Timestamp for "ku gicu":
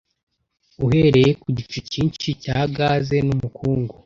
1.41-1.79